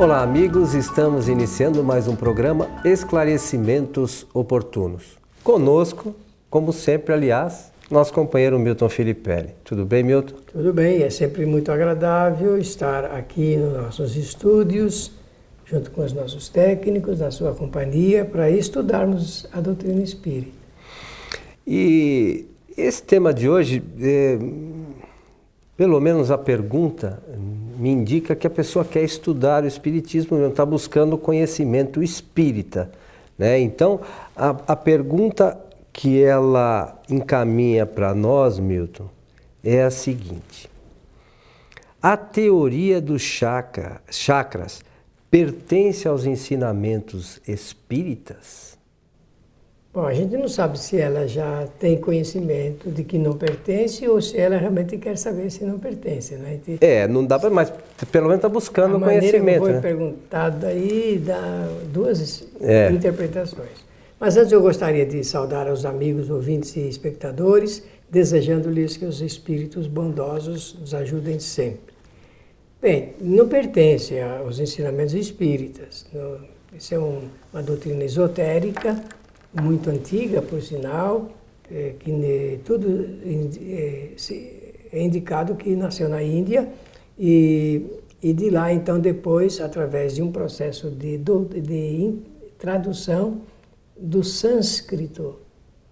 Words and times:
Olá, 0.00 0.22
amigos. 0.22 0.72
Estamos 0.72 1.28
iniciando 1.28 1.84
mais 1.84 2.08
um 2.08 2.16
programa 2.16 2.70
Esclarecimentos 2.86 4.26
Oportunos. 4.32 5.18
Conosco, 5.44 6.16
como 6.48 6.72
sempre, 6.72 7.12
aliás, 7.12 7.70
nosso 7.90 8.10
companheiro 8.10 8.58
Milton 8.58 8.88
Filipelli. 8.88 9.50
Tudo 9.62 9.84
bem, 9.84 10.02
Milton? 10.02 10.36
Tudo 10.50 10.72
bem. 10.72 11.02
É 11.02 11.10
sempre 11.10 11.44
muito 11.44 11.70
agradável 11.70 12.56
estar 12.56 13.14
aqui 13.14 13.58
nos 13.58 13.74
nossos 13.74 14.16
estúdios, 14.16 15.12
junto 15.66 15.90
com 15.90 16.02
os 16.02 16.14
nossos 16.14 16.48
técnicos, 16.48 17.20
na 17.20 17.30
sua 17.30 17.54
companhia, 17.54 18.24
para 18.24 18.48
estudarmos 18.48 19.46
a 19.52 19.60
doutrina 19.60 20.00
espírita. 20.02 20.56
E 21.66 22.46
esse 22.74 23.02
tema 23.02 23.34
de 23.34 23.50
hoje, 23.50 23.82
é, 24.00 24.38
pelo 25.80 25.98
menos 25.98 26.30
a 26.30 26.36
pergunta 26.36 27.22
me 27.78 27.88
indica 27.88 28.36
que 28.36 28.46
a 28.46 28.50
pessoa 28.50 28.84
quer 28.84 29.02
estudar 29.02 29.64
o 29.64 29.66
espiritismo, 29.66 30.36
está 30.46 30.66
buscando 30.66 31.16
conhecimento 31.16 32.02
espírita. 32.02 32.90
Né? 33.38 33.58
Então, 33.60 33.98
a, 34.36 34.50
a 34.50 34.76
pergunta 34.76 35.58
que 35.90 36.22
ela 36.22 37.00
encaminha 37.08 37.86
para 37.86 38.14
nós, 38.14 38.58
Milton, 38.58 39.08
é 39.64 39.82
a 39.82 39.90
seguinte: 39.90 40.68
a 42.02 42.14
teoria 42.14 43.00
dos 43.00 43.22
chakra, 43.22 44.02
chakras 44.10 44.82
pertence 45.30 46.06
aos 46.06 46.26
ensinamentos 46.26 47.40
espíritas? 47.48 48.76
Bom, 49.92 50.06
a 50.06 50.14
gente 50.14 50.36
não 50.36 50.46
sabe 50.46 50.78
se 50.78 50.96
ela 50.98 51.26
já 51.26 51.66
tem 51.80 51.98
conhecimento 51.98 52.88
de 52.92 53.02
que 53.02 53.18
não 53.18 53.32
pertence 53.36 54.06
ou 54.06 54.22
se 54.22 54.38
ela 54.38 54.56
realmente 54.56 54.96
quer 54.96 55.18
saber 55.18 55.50
se 55.50 55.64
não 55.64 55.80
pertence. 55.80 56.36
Né? 56.36 56.60
Gente... 56.64 56.78
É, 56.80 57.08
não 57.08 57.26
dá 57.26 57.40
para, 57.40 57.50
mas 57.50 57.72
pelo 58.12 58.26
menos 58.26 58.36
está 58.36 58.48
buscando 58.48 58.96
a 58.96 59.00
conhecimento. 59.00 59.58
Foi 59.58 59.72
né? 59.72 59.80
perguntado 59.80 60.64
aí 60.66 61.20
dá 61.24 61.68
duas 61.92 62.46
é. 62.60 62.88
interpretações. 62.92 63.84
Mas 64.20 64.36
antes 64.36 64.52
eu 64.52 64.62
gostaria 64.62 65.04
de 65.04 65.24
saudar 65.24 65.66
aos 65.66 65.84
amigos, 65.84 66.30
ouvintes 66.30 66.76
e 66.76 66.88
espectadores, 66.88 67.82
desejando-lhes 68.08 68.96
que 68.96 69.04
os 69.04 69.20
espíritos 69.20 69.88
bondosos 69.88 70.76
nos 70.78 70.94
ajudem 70.94 71.40
sempre. 71.40 71.94
Bem, 72.80 73.14
não 73.20 73.48
pertence 73.48 74.20
aos 74.20 74.60
ensinamentos 74.60 75.14
espíritas. 75.14 76.06
Isso 76.78 76.94
é 76.94 76.98
um, 76.98 77.22
uma 77.52 77.62
doutrina 77.62 78.04
esotérica 78.04 79.02
muito 79.52 79.90
antiga, 79.90 80.40
por 80.42 80.62
sinal, 80.62 81.30
é, 81.70 81.94
que 81.98 82.60
tudo 82.64 82.86
é, 83.24 84.10
é 84.92 85.02
indicado 85.02 85.54
que 85.54 85.74
nasceu 85.76 86.08
na 86.08 86.22
Índia 86.22 86.68
e, 87.18 87.86
e 88.22 88.32
de 88.32 88.50
lá, 88.50 88.72
então, 88.72 88.98
depois, 88.98 89.60
através 89.60 90.14
de 90.14 90.22
um 90.22 90.32
processo 90.32 90.90
de, 90.90 91.18
de, 91.18 91.60
de 91.60 92.14
tradução 92.58 93.42
do 93.96 94.24
sânscrito 94.24 95.36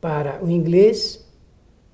para 0.01 0.43
o 0.45 0.51
inglês, 0.51 1.25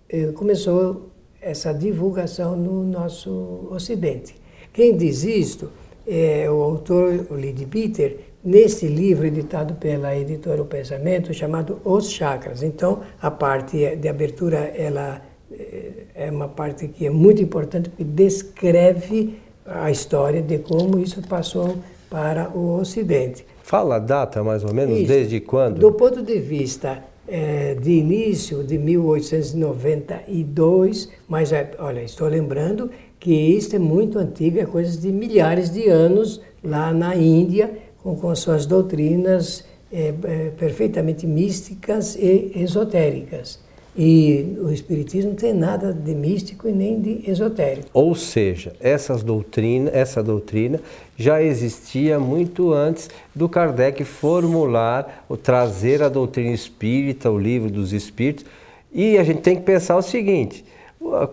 é, 0.09 0.27
começou 0.33 1.11
essa 1.41 1.73
divulgação 1.73 2.57
no 2.57 2.83
nosso 2.85 3.69
Ocidente. 3.71 4.35
Quem 4.73 4.97
diz 4.97 5.25
isto 5.25 5.71
é 6.07 6.51
o 6.51 6.63
autor, 6.63 7.27
o 7.31 7.67
Peter, 7.67 8.34
nesse 8.45 8.87
livro 8.87 9.27
editado 9.27 9.75
pela 9.75 10.17
editora 10.17 10.61
O 10.61 10.67
Pensamento, 10.67 11.33
chamado 11.33 11.81
Os 11.85 12.11
Chakras. 12.11 12.63
Então, 12.63 13.01
a 13.21 13.31
parte 13.31 13.97
de 13.97 14.09
abertura, 14.09 14.59
ela 14.77 15.23
eh, 15.51 16.05
é 16.15 16.31
uma 16.31 16.49
parte 16.49 16.89
que 16.89 17.07
é 17.07 17.11
muito 17.11 17.43
importante, 17.43 17.89
porque 17.89 18.05
descreve 18.05 19.39
a 19.65 19.91
história 19.91 20.43
de 20.43 20.59
como 20.59 20.99
isso 20.99 21.23
passou 21.23 21.79
para 22.11 22.51
o 22.51 22.79
Ocidente. 22.79 23.47
Fala 23.63 23.97
a 23.97 23.99
data, 23.99 24.45
mais 24.45 24.63
ou 24.63 24.75
menos, 24.75 24.99
isso. 24.99 25.09
desde 25.09 25.41
quando? 25.41 25.79
Do 25.79 25.93
ponto 25.93 26.23
de 26.23 26.39
vista 26.39 27.03
é, 27.27 27.75
de 27.75 27.93
início 27.93 28.63
de 28.63 28.77
1892, 28.77 31.09
mas 31.27 31.51
é, 31.51 31.71
olha, 31.79 32.03
estou 32.03 32.29
lembrando 32.29 32.91
que 33.19 33.33
isso 33.33 33.75
é 33.75 33.79
muito 33.79 34.19
antigo, 34.19 34.61
é 34.61 34.67
coisa 34.67 35.01
de 35.01 35.11
milhares 35.11 35.71
de 35.71 35.89
anos 35.89 36.43
lá 36.63 36.93
na 36.93 37.17
Índia, 37.17 37.71
com, 38.05 38.15
com 38.15 38.35
suas 38.37 38.67
doutrinas 38.67 39.65
é, 39.91 40.13
é, 40.25 40.51
perfeitamente 40.51 41.27
místicas 41.27 42.15
e 42.15 42.53
esotéricas. 42.55 43.59
E 43.97 44.59
o 44.61 44.73
Espiritismo 44.73 45.31
não 45.31 45.37
tem 45.37 45.55
nada 45.55 45.93
de 45.93 46.15
místico 46.15 46.69
e 46.69 46.73
nem 46.73 47.01
de 47.01 47.31
esotérico. 47.31 47.89
Ou 47.95 48.13
seja, 48.15 48.73
essas 48.81 49.23
doutrina, 49.23 49.89
essa 49.95 50.21
doutrina 50.21 50.81
já 51.17 51.41
existia 51.41 52.19
muito 52.19 52.73
antes 52.73 53.09
do 53.33 53.49
Kardec 53.49 54.03
formular, 54.05 55.25
ou 55.29 55.37
trazer 55.37 56.03
a 56.03 56.09
doutrina 56.09 56.53
espírita, 56.53 57.31
o 57.31 57.39
livro 57.39 57.71
dos 57.71 57.93
espíritos. 57.93 58.45
E 58.93 59.17
a 59.17 59.23
gente 59.23 59.43
tem 59.43 59.55
que 59.55 59.63
pensar 59.63 59.97
o 59.97 60.03
seguinte: 60.03 60.65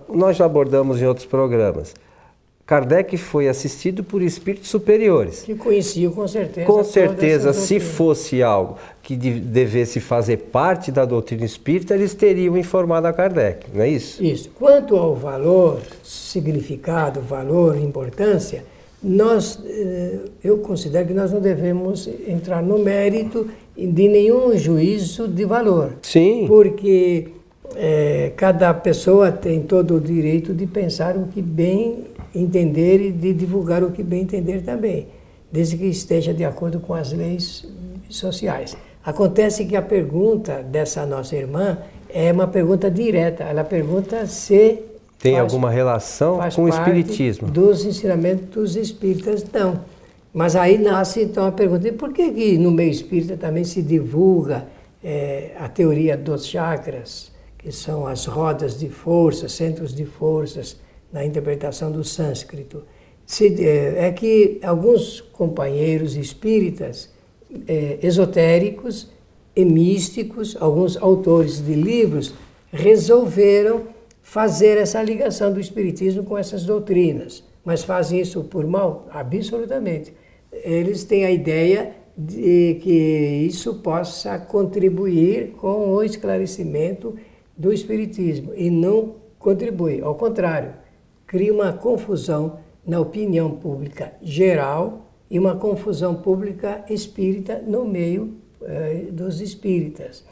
nós 0.08 0.38
já 0.38 0.46
abordamos 0.46 1.02
em 1.02 1.06
outros 1.06 1.26
programas. 1.26 1.96
Kardec 2.72 3.18
foi 3.18 3.50
assistido 3.50 4.02
por 4.02 4.22
espíritos 4.22 4.70
superiores. 4.70 5.42
Que 5.42 5.56
conheciam 5.56 6.10
com 6.14 6.26
certeza. 6.26 6.66
Com 6.66 6.82
certeza, 6.86 7.52
se 7.52 7.82
fosse 7.82 8.42
algo 8.42 8.78
que 9.04 9.18
devesse 9.18 10.00
fazer 10.00 10.38
parte 10.38 10.90
da 10.90 11.04
doutrina 11.04 11.44
espírita, 11.44 11.94
eles 11.94 12.14
teriam 12.14 12.58
informado 12.58 13.08
a 13.08 13.12
Kardec, 13.12 13.68
não 13.74 13.82
é 13.82 13.90
isso? 13.90 14.24
Isso. 14.24 14.50
Quanto 14.52 14.96
ao 14.96 15.14
valor, 15.14 15.82
significado, 16.02 17.20
valor, 17.20 17.76
importância, 17.78 18.64
nós, 19.04 19.60
eh, 19.66 20.20
eu 20.42 20.60
considero 20.60 21.10
que 21.10 21.14
nós 21.14 21.30
não 21.30 21.42
devemos 21.42 22.08
entrar 22.26 22.64
no 22.64 22.80
mérito 22.80 23.50
de 23.76 24.08
nenhum 24.08 24.58
juízo 24.58 25.28
de 25.28 25.44
valor. 25.44 25.96
Sim. 26.04 26.46
Porque 26.48 27.32
é, 27.76 28.32
cada 28.36 28.74
pessoa 28.74 29.32
tem 29.32 29.62
todo 29.62 29.96
o 29.96 30.00
direito 30.00 30.54
de 30.54 30.66
pensar 30.66 31.16
o 31.16 31.28
que 31.28 31.42
bem 31.42 32.06
entender 32.34 33.02
e 33.02 33.12
de 33.12 33.34
divulgar 33.34 33.84
o 33.84 33.92
que 33.92 34.04
bem 34.04 34.22
entender 34.22 34.62
também, 34.62 35.08
desde 35.52 35.78
que 35.78 35.86
esteja 35.86 36.34
de 36.34 36.46
acordo 36.46 36.80
com 36.80 36.94
as 36.94 37.12
leis 37.12 37.68
sociais. 38.10 38.76
Acontece 39.04 39.66
que 39.66 39.76
a 39.76 39.82
pergunta 39.82 40.62
dessa 40.62 41.06
nossa 41.06 41.36
irmã 41.36 41.78
é 42.10 42.32
uma 42.32 42.48
pergunta 42.48 42.90
direta. 42.90 43.44
Ela 43.44 43.64
pergunta 43.64 44.26
se 44.28 44.80
tem 45.20 45.34
faz, 45.34 45.44
alguma 45.44 45.70
relação 45.70 46.40
com 46.56 46.64
o 46.64 46.70
espiritismo 46.70 47.50
dos 47.50 47.86
ensinamentos 47.86 48.76
espíritas 48.76 49.44
não. 49.52 49.82
Mas 50.34 50.56
aí 50.56 50.78
nasce 50.78 51.24
então 51.24 51.46
a 51.46 51.52
pergunta: 51.52 51.88
e 51.88 51.92
por 51.92 52.14
que, 52.14 52.32
que 52.32 52.58
no 52.58 52.72
meio 52.72 52.92
espírita 52.92 53.36
também 53.36 53.64
se 53.64 53.82
divulga 53.82 54.66
é, 55.04 55.52
a 55.60 55.68
teoria 55.68 56.16
dos 56.16 56.46
chakras, 56.46 57.32
que 57.58 57.72
são 57.72 58.08
as 58.08 58.26
rodas 58.26 58.80
de 58.80 58.90
força, 58.90 59.50
centros 59.50 59.94
de 59.94 60.06
forças? 60.06 60.78
Na 61.12 61.26
interpretação 61.26 61.92
do 61.92 62.04
sânscrito. 62.04 62.84
É, 63.60 64.08
é 64.08 64.12
que 64.12 64.60
alguns 64.62 65.22
companheiros 65.22 66.16
espíritas 66.16 67.10
é, 67.68 68.00
esotéricos 68.02 69.10
e 69.56 69.64
místicos, 69.64 70.58
alguns 70.60 70.98
autores 70.98 71.64
de 71.64 71.74
livros, 71.74 72.34
resolveram 72.72 73.84
fazer 74.22 74.78
essa 74.78 75.02
ligação 75.02 75.52
do 75.52 75.60
espiritismo 75.60 76.24
com 76.24 76.38
essas 76.38 76.64
doutrinas. 76.66 77.44
Mas 77.64 77.84
fazem 77.84 78.20
isso 78.20 78.44
por 78.44 78.66
mal? 78.66 79.08
Absolutamente. 79.12 80.14
Eles 80.52 81.04
têm 81.04 81.26
a 81.26 81.32
ideia 81.32 81.94
de 82.18 82.80
que 82.82 83.46
isso 83.48 83.76
possa 83.76 84.38
contribuir 84.38 85.52
com 85.58 85.90
o 85.90 86.04
esclarecimento 86.04 87.16
do 87.58 87.72
espiritismo 87.72 88.54
e 88.56 88.70
não 88.70 89.16
contribui, 89.38 90.02
ao 90.02 90.16
contrário, 90.16 90.74
cria 91.32 91.54
uma 91.54 91.72
confusão 91.72 92.58
na 92.86 93.00
opinião 93.00 93.52
pública 93.52 94.12
geral 94.22 95.06
e 95.30 95.40
uma 95.40 95.56
confusão 95.56 96.14
pública 96.14 96.84
espírita 96.90 97.64
no 97.66 97.86
meio 97.86 98.34
eh, 98.62 99.06
dos 99.14 99.40
espíritas. 99.40 100.26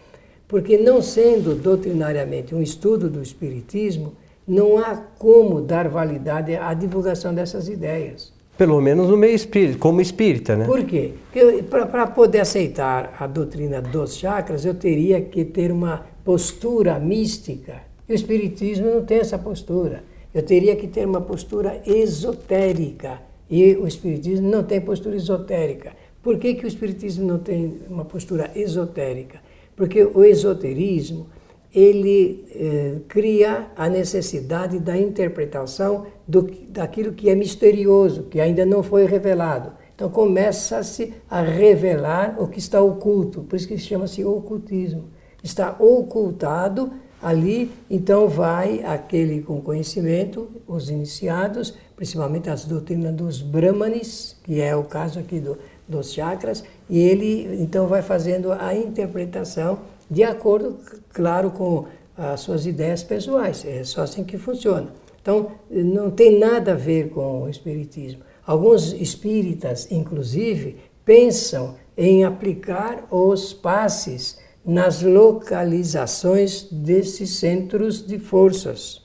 Porque, 0.46 0.78
não 0.78 1.02
sendo 1.02 1.56
doutrinariamente 1.56 2.54
um 2.54 2.62
estudo 2.62 3.10
do 3.10 3.22
espiritismo, 3.22 4.12
não 4.46 4.78
há 4.78 4.98
como 5.18 5.62
dar 5.62 5.88
validade 5.88 6.54
à 6.58 6.74
divulgação 6.74 7.34
dessas 7.34 7.70
ideias. 7.70 8.34
Pelo 8.58 8.82
menos 8.82 9.08
no 9.08 9.16
meio 9.16 9.36
espírita, 9.36 9.80
como 9.80 10.02
espírita, 10.02 10.58
né? 10.58 10.66
Por 10.66 10.84
quê? 10.84 11.14
Porque 11.32 11.64
para 11.64 12.08
poder 12.08 12.42
aceitar 12.42 13.16
a 13.18 13.26
doutrina 13.26 13.82
dos 13.82 14.18
chakras, 14.18 14.66
eu 14.66 14.74
teria 14.74 15.22
que 15.22 15.46
ter 15.46 15.72
uma 15.72 16.06
postura 16.26 17.00
mística. 17.00 17.84
E 18.06 18.12
o 18.12 18.16
espiritismo 18.16 18.94
não 18.94 19.06
tem 19.06 19.20
essa 19.20 19.38
postura. 19.38 20.09
Eu 20.34 20.44
teria 20.44 20.76
que 20.76 20.88
ter 20.88 21.06
uma 21.06 21.22
postura 21.22 21.82
esotérica. 21.86 23.22
E 23.50 23.76
o 23.76 23.88
Espiritismo 23.88 24.50
não 24.50 24.64
tem 24.64 24.80
postura 24.80 25.16
esotérica. 25.16 25.94
Por 26.22 26.38
que, 26.38 26.54
que 26.54 26.66
o 26.66 26.68
Espiritismo 26.68 27.26
não 27.26 27.40
tem 27.40 27.80
uma 27.90 28.06
postura 28.06 28.52
esotérica? 28.56 29.40
Porque 29.76 30.04
o 30.04 30.24
esoterismo 30.24 31.28
ele 31.74 32.46
eh, 32.52 32.96
cria 33.08 33.68
a 33.76 33.88
necessidade 33.88 34.80
da 34.80 34.98
interpretação 34.98 36.08
do, 36.28 36.50
daquilo 36.68 37.14
que 37.14 37.30
é 37.30 37.36
misterioso, 37.36 38.24
que 38.24 38.40
ainda 38.40 38.66
não 38.66 38.82
foi 38.82 39.06
revelado. 39.06 39.72
Então 39.96 40.10
começa-se 40.10 41.14
a 41.30 41.42
revelar 41.42 42.42
o 42.42 42.48
que 42.48 42.58
está 42.58 42.82
oculto, 42.82 43.42
por 43.44 43.56
isso 43.56 43.68
que 43.68 43.78
chama-se 43.78 44.24
ocultismo. 44.24 45.10
Está 45.44 45.76
ocultado 45.80 46.92
ali, 47.22 47.72
então 47.90 48.28
vai 48.28 48.84
aquele 48.84 49.42
com 49.42 49.62
conhecimento, 49.62 50.50
os 50.68 50.90
iniciados, 50.90 51.74
principalmente 51.96 52.50
as 52.50 52.66
doutrinas 52.66 53.14
dos 53.14 53.42
Brahmanes, 53.42 54.38
que 54.44 54.62
é 54.62 54.76
o 54.76 54.84
caso 54.84 55.20
aqui 55.20 55.40
do, 55.40 55.58
dos 55.88 56.14
chakras, 56.14 56.64
e 56.90 57.00
ele 57.00 57.62
então 57.62 57.88
vai 57.88 58.02
fazendo 58.02 58.52
a 58.54 58.74
interpretação 58.74 59.80
de 60.10 60.24
acordo, 60.24 60.78
claro, 61.14 61.52
com 61.52 61.86
as 62.18 62.40
suas 62.42 62.66
ideias 62.66 63.04
pessoais. 63.04 63.64
É 63.66 63.84
só 63.84 64.02
assim 64.02 64.24
que 64.24 64.38
funciona. 64.38 64.88
Então, 65.22 65.52
não 65.70 66.10
tem 66.10 66.40
nada 66.40 66.72
a 66.72 66.76
ver 66.76 67.10
com 67.10 67.44
o 67.44 67.50
Espiritismo. 67.50 68.22
Alguns 68.46 68.94
espíritas, 68.94 69.92
inclusive, 69.92 70.78
pensam 71.06 71.76
em 71.96 72.24
aplicar 72.24 73.06
os 73.12 73.54
passes 73.54 74.40
nas 74.70 75.02
localizações 75.02 76.68
desses 76.72 77.38
centros 77.38 78.06
de 78.06 78.20
forças. 78.20 79.02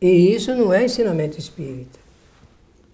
E 0.00 0.34
isso 0.34 0.52
não 0.52 0.72
é 0.72 0.84
ensinamento 0.84 1.38
espírita. 1.38 2.00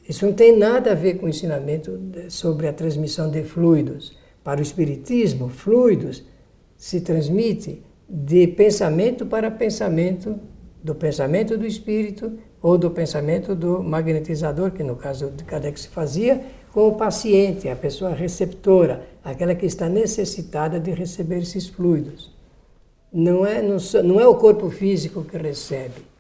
Isso 0.07 0.27
não 0.27 0.35
tem 0.35 0.55
nada 0.55 0.93
a 0.93 0.95
ver 0.95 1.15
com 1.15 1.25
o 1.25 1.29
ensinamento 1.31 1.99
sobre 2.29 2.69
a 2.69 2.73
transmissão 2.73 3.31
de 3.31 3.43
fluidos. 3.43 4.15
Para 4.45 4.61
o 4.61 4.63
espiritismo, 4.63 5.49
fluidos 5.49 6.23
se 6.77 7.01
transmite 7.01 7.83
de 8.07 8.47
pensamento 8.49 9.25
para 9.25 9.51
pensamento, 9.51 10.39
do 10.85 10.95
pensamento 10.95 11.57
do 11.57 11.65
espírito 11.65 12.39
ou 12.61 12.77
do 12.77 12.91
pensamento 12.91 13.55
do 13.55 13.83
magnetizador, 13.83 14.71
que 14.71 14.83
no 14.83 14.97
caso 14.97 15.31
de 15.31 15.45
Kardec 15.45 15.81
se 15.81 15.89
fazia, 15.89 16.45
com 16.73 16.89
o 16.89 16.95
paciente, 16.95 17.69
a 17.69 17.77
pessoa 17.77 18.15
receptora, 18.15 19.03
aquela 19.25 19.55
que 19.55 19.67
está 19.67 19.89
necessitada 19.89 20.79
de 20.79 20.91
receber 20.93 21.39
esses 21.39 21.69
fluidos. 21.69 22.33
Não 23.13 23.45
é, 23.45 23.61
não, 23.61 24.21
é 24.21 24.27
o 24.27 24.37
corpo 24.37 24.71
físico 24.71 25.25
que 25.25 25.37
recebe. 25.37 26.11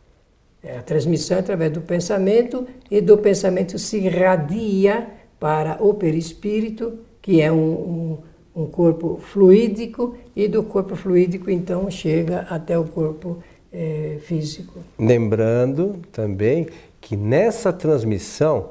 É 0.62 0.78
a 0.78 0.82
transmissão 0.82 1.36
é 1.36 1.40
através 1.40 1.72
do 1.72 1.80
pensamento 1.80 2.66
e 2.90 3.00
do 3.00 3.16
pensamento 3.16 3.78
se 3.78 3.98
irradia 3.98 5.06
para 5.38 5.82
o 5.82 5.94
perispírito, 5.94 6.98
que 7.22 7.40
é 7.40 7.50
um, 7.50 8.18
um, 8.54 8.62
um 8.62 8.66
corpo 8.66 9.18
fluídico, 9.22 10.16
e 10.34 10.48
do 10.48 10.62
corpo 10.64 10.96
fluídico 10.96 11.50
então 11.50 11.90
chega 11.90 12.40
até 12.50 12.78
o 12.78 12.84
corpo 12.84 13.38
é, 13.72 14.18
físico. 14.22 14.80
Lembrando 14.98 16.00
também 16.12 16.66
que 17.00 17.16
nessa 17.16 17.72
transmissão 17.72 18.70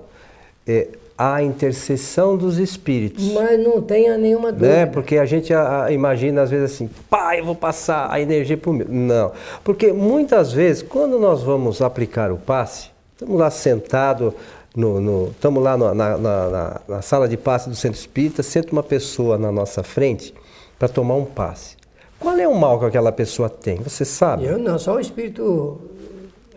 é, 0.68 0.90
a 1.20 1.44
intercessão 1.44 2.38
dos 2.38 2.58
espíritos. 2.58 3.34
Mas 3.34 3.62
não 3.62 3.82
tenha 3.82 4.18
nenhuma 4.18 4.54
dúvida. 4.54 4.70
Né? 4.70 4.86
Porque 4.86 5.18
a 5.18 5.26
gente 5.26 5.54
a, 5.54 5.84
a, 5.84 5.92
imagina 5.92 6.44
às 6.44 6.50
vezes 6.50 6.74
assim, 6.74 6.90
pai, 7.10 7.42
eu 7.42 7.46
vou 7.46 7.56
passar 7.56 8.10
a 8.10 8.22
energia 8.22 8.56
para 8.56 8.70
o 8.70 8.74
meu. 8.74 8.88
Não. 8.88 9.34
Porque 9.62 9.92
muitas 9.92 10.54
vezes, 10.54 10.82
quando 10.82 11.20
nós 11.20 11.44
vamos 11.44 11.82
aplicar 11.82 12.32
o 12.32 12.38
passe, 12.38 12.92
estamos 13.12 13.38
lá 13.38 13.52
sentado, 13.52 14.34
no, 14.74 15.02
no, 15.02 15.28
estamos 15.32 15.62
lá 15.62 15.76
no, 15.76 15.94
na, 15.94 16.18
na, 16.18 16.82
na, 16.88 17.02
sala 17.02 17.28
de 17.28 17.36
passe 17.36 17.68
do 17.68 17.76
centro 17.76 18.00
espírita, 18.00 18.42
senta 18.42 18.72
uma 18.72 18.84
pessoa 18.84 19.38
na 19.38 19.52
nossa 19.52 19.84
frente 19.84 20.34
para 20.80 20.88
tomar 20.88 21.16
um 21.16 21.26
passe. 21.26 21.76
Qual 22.18 22.38
é 22.38 22.48
o 22.48 22.56
mal 22.56 22.80
que 22.80 22.86
aquela 22.86 23.12
pessoa 23.12 23.50
tem? 23.50 23.76
Você 23.78 24.06
sabe? 24.06 24.46
Eu 24.46 24.58
não, 24.58 24.80
só 24.80 24.96
o 24.96 25.00
espírito 25.02 25.82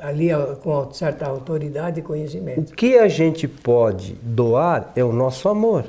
ali 0.02 0.28
com 0.62 0.93
certa 0.93 1.26
autoridade 1.26 2.00
e 2.00 2.02
conhecimento. 2.02 2.72
O 2.72 2.75
que 2.75 2.99
a 2.99 3.06
gente 3.06 3.46
pode 3.46 4.14
doar 4.20 4.90
é 4.96 5.04
o 5.04 5.12
nosso 5.12 5.49
amor, 5.49 5.84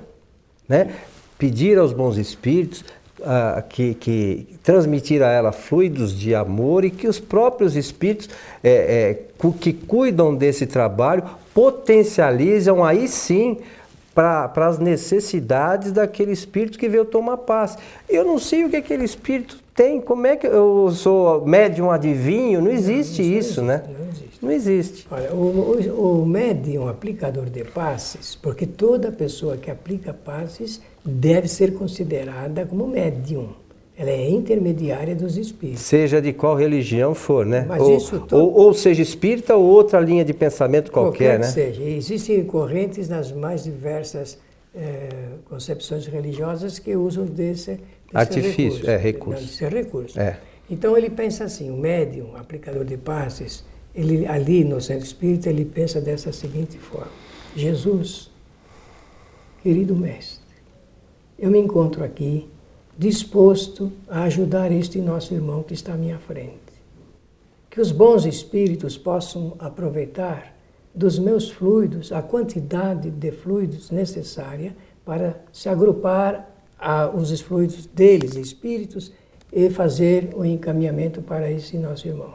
né? 0.70 0.94
Pedir 1.38 1.80
aos 1.80 1.92
bons 1.92 2.18
espíritos 2.18 2.86
uh, 3.20 3.62
que, 3.68 3.96
que, 3.96 4.48
transmitir 4.62 5.24
a 5.24 5.32
ela 5.32 5.52
fluidos 5.52 6.18
de 6.18 6.36
amor 6.36 6.86
e 6.86 6.92
que 6.92 7.08
os 7.08 7.20
próprios 7.20 7.76
espíritos 7.76 8.30
é, 8.64 9.20
é, 9.42 9.50
que 9.60 9.74
cuidam 9.74 10.36
desse 10.36 10.68
trabalho 10.68 11.24
potencializam 11.54 12.84
aí 12.84 13.08
sim 13.08 13.58
para 14.14 14.52
as 14.68 14.78
necessidades 14.78 15.92
daquele 15.92 16.32
espírito 16.32 16.78
que 16.78 16.88
veio 16.88 17.04
tomar 17.04 17.38
paz. 17.38 17.78
Eu 18.08 18.24
não 18.24 18.38
sei 18.38 18.64
o 18.64 18.70
que 18.70 18.76
aquele 18.76 19.04
espírito 19.04 19.63
tem, 19.76 20.00
como 20.00 20.28
é 20.28 20.36
que 20.36 20.46
eu 20.46 20.92
sou 20.92 21.46
médium 21.46 21.90
adivinho? 21.90 22.62
Não 22.62 22.72
existe 22.72 23.22
não, 23.22 23.38
isso, 23.38 23.62
né? 23.62 23.84
Não 23.88 24.08
existe. 24.08 24.46
Não 24.46 24.52
existe. 24.52 25.08
Olha, 25.10 25.34
o, 25.34 25.38
o, 25.38 26.22
o 26.22 26.26
médium 26.26 26.88
aplicador 26.88 27.46
de 27.46 27.64
passes, 27.64 28.36
porque 28.36 28.66
toda 28.68 29.12
pessoa 29.12 29.58
que 29.58 29.72
aplica 29.72 30.14
passes 30.14 30.82
deve 31.04 31.48
ser 31.48 31.74
considerada 31.74 32.66
como 32.66 32.88
médium. 32.88 33.50
Ela 33.98 34.10
é 34.10 34.30
intermediária 34.30 35.16
dos 35.16 35.38
espíritos. 35.38 35.84
Seja 35.84 36.20
de 36.20 36.34
qual 36.34 36.56
religião 36.56 37.14
for, 37.14 37.46
né? 37.46 37.66
Mas 37.68 37.82
ou, 37.82 37.98
isso 37.98 38.20
todo... 38.22 38.42
ou, 38.42 38.54
ou, 38.54 38.74
seja 38.74 39.02
espírita 39.02 39.56
ou 39.56 39.64
outra 39.64 40.00
linha 40.00 40.26
de 40.26 40.34
pensamento 40.34 40.92
qualquer, 40.92 41.38
qualquer 41.38 41.40
né? 41.40 41.46
seja. 41.46 41.84
Existem 41.84 42.44
correntes 42.44 43.08
nas 43.08 43.32
mais 43.32 43.64
diversas 43.64 44.40
é, 44.76 45.10
concepções 45.48 46.08
religiosas 46.08 46.80
que 46.80 46.96
usam 46.96 47.26
desse, 47.26 47.80
desse 48.14 48.40
artifício, 48.40 48.86
recurso, 48.86 48.90
é 48.90 48.98
recurso. 48.98 49.44
Desse 49.44 49.68
recurso. 49.68 50.20
É. 50.20 50.40
Então 50.70 50.98
ele 50.98 51.10
pensa 51.10 51.44
assim, 51.44 51.70
o 51.70 51.78
médium, 51.78 52.36
aplicador 52.36 52.86
de 52.86 52.98
passes, 52.98 53.64
ele 53.94 54.26
ali 54.26 54.64
no 54.64 54.80
centro 54.82 55.06
espírita 55.06 55.50
ele 55.50 55.66
pensa 55.66 56.00
dessa 56.00 56.32
seguinte 56.32 56.78
forma: 56.78 57.12
Jesus, 57.56 58.32
querido 59.62 59.96
mestre, 59.96 60.44
eu 61.38 61.52
me 61.52 61.60
encontro 61.60 62.04
aqui 62.04 62.50
disposto 62.98 63.92
a 64.08 64.24
ajudar 64.24 64.72
este 64.72 65.00
nosso 65.00 65.34
irmão 65.34 65.64
que 65.64 65.74
está 65.74 65.94
à 65.94 65.98
minha 65.98 66.20
frente. 66.20 66.62
Que 67.70 67.82
os 67.82 67.92
bons 67.92 68.26
espíritos 68.26 68.98
possam 68.98 69.56
aproveitar 69.58 70.56
dos 70.94 71.18
meus 71.18 71.50
fluidos 71.50 72.12
a 72.12 72.22
quantidade 72.22 73.10
de 73.10 73.32
fluidos 73.32 73.90
necessária 73.90 74.76
para 75.04 75.42
se 75.52 75.68
agrupar 75.68 76.53
os 77.14 77.42
fluidos 77.42 77.86
deles, 77.86 78.36
espíritos, 78.36 79.12
e 79.52 79.70
fazer 79.70 80.30
o 80.36 80.44
encaminhamento 80.44 81.22
para 81.22 81.50
esse 81.52 81.78
nosso 81.78 82.08
irmão. 82.08 82.34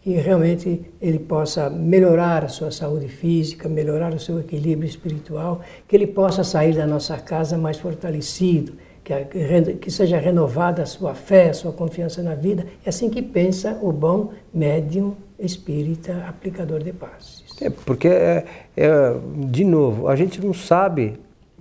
Que 0.00 0.10
realmente 0.14 0.84
ele 1.00 1.18
possa 1.18 1.70
melhorar 1.70 2.44
a 2.44 2.48
sua 2.48 2.70
saúde 2.70 3.08
física, 3.08 3.68
melhorar 3.68 4.12
o 4.12 4.18
seu 4.18 4.38
equilíbrio 4.40 4.88
espiritual, 4.88 5.60
que 5.86 5.96
ele 5.96 6.06
possa 6.06 6.44
sair 6.44 6.74
da 6.74 6.86
nossa 6.86 7.16
casa 7.16 7.56
mais 7.56 7.78
fortalecido, 7.78 8.74
que, 9.04 9.74
que 9.76 9.90
seja 9.90 10.18
renovada 10.18 10.82
a 10.82 10.86
sua 10.86 11.14
fé, 11.14 11.50
a 11.50 11.54
sua 11.54 11.72
confiança 11.72 12.22
na 12.22 12.34
vida. 12.34 12.66
É 12.84 12.88
assim 12.88 13.08
que 13.08 13.22
pensa 13.22 13.78
o 13.80 13.92
bom 13.92 14.32
médium 14.52 15.16
espírita 15.38 16.24
aplicador 16.28 16.82
de 16.82 16.92
passes. 16.92 17.44
É, 17.60 17.70
porque, 17.70 18.08
é, 18.08 18.44
é, 18.76 19.14
de 19.50 19.64
novo, 19.64 20.08
a 20.08 20.16
gente 20.16 20.40
não 20.44 20.52
sabe 20.52 21.14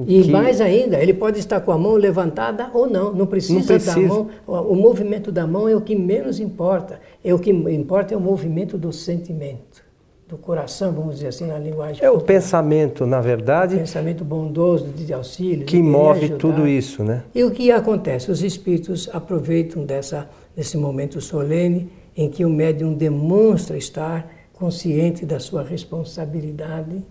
e 0.08 0.24
que... 0.24 0.32
mais 0.32 0.62
ainda, 0.62 1.02
ele 1.02 1.14
pode 1.14 1.40
estar 1.40 1.60
com 1.62 1.72
a 1.72 1.78
mão 1.78 1.94
levantada 1.94 2.70
ou 2.74 2.90
não, 2.90 3.14
não 3.14 3.26
precisa, 3.26 3.60
não 3.60 3.66
precisa, 3.66 4.00
da 4.00 4.08
mão. 4.08 4.30
O 4.46 4.76
movimento 4.76 5.32
da 5.32 5.48
mão 5.48 5.68
é 5.68 5.76
o 5.76 5.82
que 5.82 5.96
menos 5.96 6.40
importa. 6.40 7.00
É 7.24 7.34
o 7.34 7.40
que 7.40 7.52
importa 7.52 8.14
é 8.14 8.18
o 8.18 8.22
movimento 8.22 8.78
do 8.78 8.92
sentimento 8.92 9.84
do 10.32 10.38
coração, 10.38 10.94
vamos 10.94 11.16
dizer 11.16 11.28
assim, 11.28 11.46
na 11.46 11.60
linguagem. 11.60 12.02
É 12.02 12.10
o 12.10 12.22
pensamento, 12.22 13.06
na 13.06 13.20
verdade. 13.20 13.76
O 13.76 13.80
pensamento 13.80 14.24
bondoso, 14.24 14.88
de 14.88 15.14
auxílio. 15.14 15.66
Que 15.66 15.76
de 15.76 15.84
move 15.84 16.20
ajudar. 16.20 16.38
tudo 16.38 16.66
isso, 16.66 17.04
né? 17.04 17.24
E 17.36 17.44
o 17.44 17.52
que 17.52 17.70
acontece? 17.70 18.32
Os 18.32 18.42
espíritos 18.42 19.10
aproveitam 19.12 19.84
dessa, 19.84 20.30
desse 20.56 20.78
momento 20.78 21.20
solene 21.20 21.90
em 22.16 22.30
que 22.30 22.46
o 22.46 22.50
médium 22.50 22.94
demonstra 22.94 23.78
estar 23.78 24.26
consciente 24.54 25.26
da 25.26 25.38
sua 25.38 25.64
responsabilidade 25.64 27.04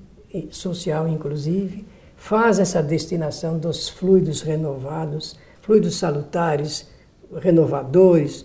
social, 0.51 1.09
inclusive, 1.09 1.85
faz 2.21 2.59
essa 2.59 2.83
destinação 2.83 3.59
dos 3.59 3.89
fluidos 3.89 4.43
renovados, 4.43 5.37
fluidos 5.63 5.97
salutares, 5.97 6.87
renovadores, 7.41 8.45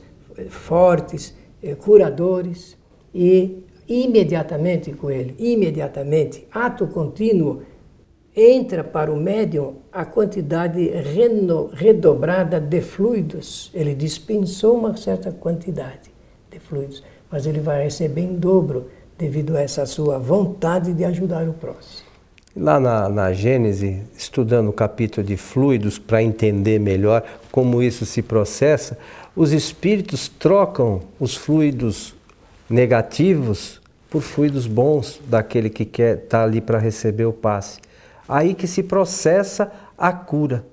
fortes, 0.49 1.35
eh, 1.61 1.75
curadores, 1.75 2.77
e 3.13 3.65
imediatamente 3.85 4.93
com 4.93 5.11
ele, 5.11 5.35
imediatamente, 5.37 6.47
ato 6.51 6.87
contínuo, 6.87 7.63
entra 8.33 8.81
para 8.81 9.11
o 9.11 9.17
médium 9.17 9.75
a 9.91 10.05
quantidade 10.05 10.87
reno, 10.87 11.69
redobrada 11.73 12.61
de 12.61 12.79
fluidos. 12.79 13.71
Ele 13.73 13.93
dispensou 13.93 14.77
uma 14.77 14.95
certa 14.95 15.33
quantidade 15.33 16.09
de 16.49 16.59
fluidos, 16.59 17.03
mas 17.29 17.45
ele 17.45 17.59
vai 17.59 17.83
receber 17.83 18.21
em 18.21 18.35
dobro 18.35 18.89
devido 19.17 19.57
a 19.57 19.61
essa 19.61 19.85
sua 19.85 20.17
vontade 20.17 20.93
de 20.93 21.03
ajudar 21.03 21.47
o 21.47 21.53
próximo. 21.53 22.04
Lá 22.55 22.79
na, 22.79 23.09
na 23.09 23.33
Gênese, 23.33 24.01
estudando 24.17 24.69
o 24.69 24.73
capítulo 24.73 25.27
de 25.27 25.35
fluidos 25.35 25.99
para 25.99 26.23
entender 26.23 26.79
melhor 26.79 27.21
como 27.51 27.83
isso 27.83 28.05
se 28.05 28.21
processa, 28.21 28.97
os 29.35 29.51
espíritos 29.51 30.29
trocam 30.29 31.01
os 31.19 31.35
fluidos 31.35 32.15
negativos 32.69 33.81
por 34.09 34.21
fluidos 34.21 34.67
bons 34.67 35.19
daquele 35.27 35.69
que 35.69 35.83
quer 35.83 36.15
estar 36.15 36.39
tá 36.39 36.43
ali 36.45 36.61
para 36.61 36.79
receber 36.79 37.25
o 37.25 37.33
passe. 37.33 37.81
aí 38.27 38.53
que 38.53 38.67
se 38.67 38.81
processa 38.81 39.69
a 39.97 40.13
cura. 40.13 40.65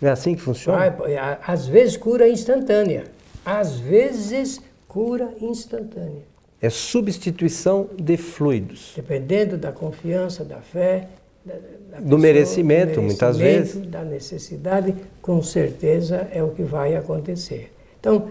Não 0.00 0.08
é 0.08 0.12
assim 0.12 0.34
que 0.34 0.40
funciona? 0.40 0.96
Ah, 1.20 1.38
às 1.46 1.66
vezes 1.66 1.98
cura 1.98 2.26
instantânea. 2.26 3.04
Às 3.44 3.78
vezes 3.78 4.58
cura 4.88 5.34
instantânea. 5.38 6.33
É 6.64 6.70
substituição 6.70 7.88
de 7.98 8.16
fluidos. 8.16 8.92
Dependendo 8.96 9.58
da 9.58 9.70
confiança, 9.70 10.44
da 10.44 10.56
fé, 10.56 11.08
da, 11.44 11.54
da 11.54 11.60
do, 11.98 12.02
pessoa, 12.02 12.18
merecimento, 12.18 12.94
do 12.94 13.02
merecimento, 13.02 13.02
muitas 13.02 13.36
vezes. 13.36 13.86
Da 13.86 14.02
necessidade, 14.02 14.94
com 15.20 15.42
certeza 15.42 16.26
é 16.32 16.42
o 16.42 16.48
que 16.48 16.62
vai 16.62 16.96
acontecer. 16.96 17.70
Então, 18.00 18.28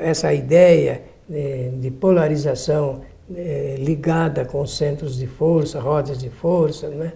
essa 0.00 0.32
ideia 0.32 1.02
eh, 1.30 1.70
de 1.80 1.90
polarização 1.90 3.02
eh, 3.34 3.76
ligada 3.78 4.44
com 4.44 4.64
centros 4.66 5.16
de 5.16 5.26
força, 5.26 5.80
rodas 5.80 6.18
de 6.18 6.30
força, 6.30 6.88
né? 6.88 7.12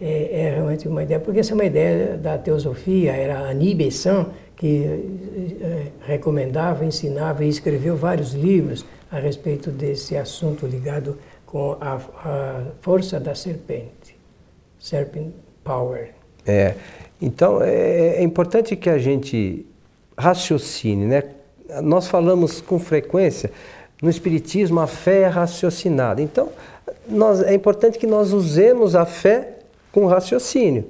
é, 0.00 0.40
é, 0.40 0.54
realmente 0.54 0.88
uma 0.88 1.02
ideia, 1.02 1.20
porque 1.20 1.40
essa 1.40 1.52
é 1.52 1.54
uma 1.54 1.64
ideia 1.64 2.16
da 2.16 2.36
teosofia, 2.36 3.12
era 3.12 3.40
Annie 3.40 3.74
Besant 3.74 4.28
que 4.56 4.84
é, 5.60 5.86
recomendava, 6.06 6.84
ensinava 6.84 7.44
e 7.44 7.48
escreveu 7.48 7.96
vários 7.96 8.34
livros 8.34 8.84
a 9.14 9.20
respeito 9.20 9.70
desse 9.70 10.16
assunto 10.16 10.66
ligado 10.66 11.16
com 11.46 11.76
a, 11.80 12.00
a 12.24 12.62
força 12.80 13.20
da 13.20 13.32
serpente, 13.32 14.16
Serpent 14.78 15.32
Power. 15.62 16.10
É, 16.44 16.74
então 17.22 17.62
é, 17.62 18.16
é 18.16 18.22
importante 18.22 18.74
que 18.74 18.90
a 18.90 18.98
gente 18.98 19.64
raciocine, 20.18 21.06
né? 21.06 21.22
Nós 21.80 22.08
falamos 22.08 22.60
com 22.60 22.78
frequência 22.78 23.52
no 24.02 24.10
Espiritismo 24.10 24.80
a 24.80 24.86
fé 24.88 25.20
é 25.20 25.26
raciocinada. 25.28 26.20
Então, 26.20 26.50
nós, 27.08 27.40
é 27.40 27.54
importante 27.54 27.98
que 27.98 28.06
nós 28.06 28.32
usemos 28.32 28.96
a 28.96 29.06
fé 29.06 29.60
com 29.92 30.06
raciocínio. 30.06 30.86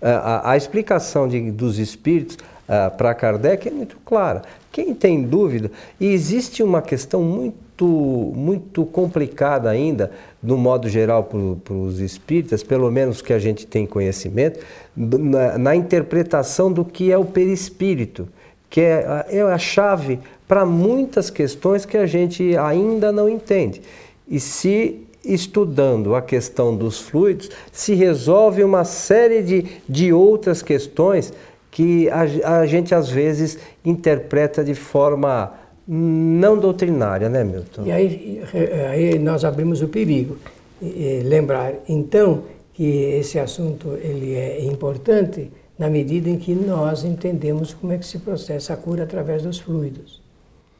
A, 0.00 0.10
a, 0.10 0.50
a 0.52 0.56
explicação 0.56 1.26
de, 1.26 1.50
dos 1.50 1.78
espíritos 1.78 2.36
uh, 2.68 2.96
para 2.96 3.14
Kardec 3.14 3.68
é 3.68 3.70
muito 3.70 3.96
clara. 4.04 4.42
Quem 4.70 4.94
tem 4.94 5.22
dúvida, 5.22 5.70
e 6.00 6.06
existe 6.06 6.62
uma 6.62 6.82
questão 6.82 7.22
muito, 7.22 7.84
muito 7.84 8.84
complicada 8.84 9.70
ainda, 9.70 10.10
no 10.42 10.56
modo 10.56 10.88
geral, 10.88 11.24
para 11.24 11.74
os 11.74 12.00
espíritas, 12.00 12.62
pelo 12.62 12.90
menos 12.90 13.22
que 13.22 13.32
a 13.32 13.38
gente 13.38 13.66
tem 13.66 13.86
conhecimento, 13.86 14.60
na, 14.96 15.58
na 15.58 15.76
interpretação 15.76 16.72
do 16.72 16.84
que 16.84 17.12
é 17.12 17.18
o 17.18 17.24
perispírito, 17.24 18.28
que 18.68 18.80
é 18.80 19.06
a, 19.06 19.26
é 19.28 19.42
a 19.42 19.58
chave 19.58 20.18
para 20.48 20.66
muitas 20.66 21.30
questões 21.30 21.84
que 21.84 21.96
a 21.96 22.06
gente 22.06 22.56
ainda 22.56 23.12
não 23.12 23.28
entende. 23.28 23.80
E 24.28 24.40
se 24.40 25.00
estudando 25.24 26.14
a 26.14 26.20
questão 26.20 26.76
dos 26.76 27.00
fluidos, 27.00 27.50
se 27.72 27.94
resolve 27.94 28.62
uma 28.62 28.84
série 28.84 29.42
de, 29.42 29.66
de 29.88 30.12
outras 30.12 30.62
questões 30.62 31.32
que 31.74 32.08
a, 32.08 32.60
a 32.60 32.66
gente 32.66 32.94
às 32.94 33.10
vezes 33.10 33.58
interpreta 33.84 34.62
de 34.62 34.76
forma 34.76 35.52
não 35.88 36.56
doutrinária, 36.56 37.28
né, 37.28 37.42
Milton? 37.42 37.82
E 37.84 37.90
aí, 37.90 38.42
aí 38.88 39.18
nós 39.18 39.44
abrimos 39.44 39.82
o 39.82 39.88
perigo. 39.88 40.38
E, 40.80 41.20
lembrar, 41.24 41.74
então, 41.88 42.44
que 42.72 42.84
esse 42.84 43.40
assunto 43.40 43.98
ele 44.00 44.34
é 44.34 44.64
importante 44.64 45.50
na 45.76 45.90
medida 45.90 46.30
em 46.30 46.38
que 46.38 46.54
nós 46.54 47.02
entendemos 47.02 47.74
como 47.74 47.92
é 47.92 47.98
que 47.98 48.06
se 48.06 48.20
processa 48.20 48.74
a 48.74 48.76
cura 48.76 49.02
através 49.02 49.42
dos 49.42 49.58
fluidos. 49.58 50.22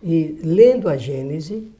E 0.01 0.39
lendo 0.45 0.89
a 0.89 0.97
Gênese, 0.97 1.73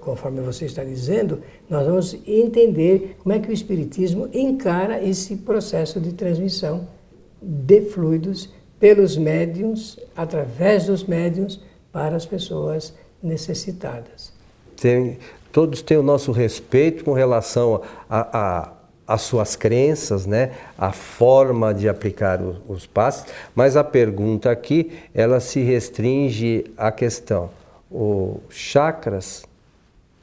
conforme 0.00 0.40
você 0.40 0.64
está 0.64 0.82
dizendo, 0.82 1.40
nós 1.70 1.86
vamos 1.86 2.18
entender 2.26 3.16
como 3.22 3.32
é 3.32 3.38
que 3.38 3.48
o 3.48 3.52
Espiritismo 3.52 4.28
encara 4.34 5.00
esse 5.00 5.36
processo 5.36 6.00
de 6.00 6.12
transmissão 6.14 6.97
de 7.40 7.82
fluidos 7.82 8.52
pelos 8.78 9.16
médiums, 9.16 9.98
através 10.16 10.86
dos 10.86 11.04
médiums, 11.04 11.60
para 11.92 12.16
as 12.16 12.26
pessoas 12.26 12.94
necessitadas. 13.22 14.32
Tem, 14.76 15.18
todos 15.52 15.82
têm 15.82 15.96
o 15.96 16.02
nosso 16.02 16.30
respeito 16.30 17.04
com 17.04 17.12
relação 17.12 17.82
a, 18.08 18.38
a 18.38 18.72
as 19.08 19.22
suas 19.22 19.56
crenças, 19.56 20.26
né, 20.26 20.52
a 20.76 20.92
forma 20.92 21.72
de 21.72 21.88
aplicar 21.88 22.42
os, 22.42 22.58
os 22.68 22.86
passos, 22.86 23.24
mas 23.54 23.74
a 23.74 23.82
pergunta 23.82 24.50
aqui, 24.50 24.92
ela 25.14 25.40
se 25.40 25.62
restringe 25.62 26.66
à 26.76 26.92
questão, 26.92 27.48
o 27.90 28.38
chakras 28.50 29.44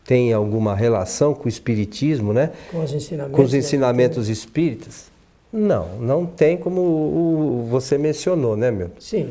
tem 0.03 0.31
alguma 0.31 0.75
relação 0.75 1.33
com 1.33 1.45
o 1.45 1.49
espiritismo, 1.49 2.31
né? 2.31 2.51
Com 2.71 2.83
os 2.83 2.93
ensinamentos, 2.93 3.35
com 3.35 3.41
os 3.41 3.53
ensinamentos 3.55 4.29
espíritas? 4.29 5.11
Não, 5.55 5.97
não 6.01 6.25
tem 6.25 6.57
como 6.57 6.81
o, 6.81 7.67
você 7.69 7.97
mencionou, 7.97 8.57
né, 8.57 8.69
meu? 8.69 8.89
Sim, 8.99 9.29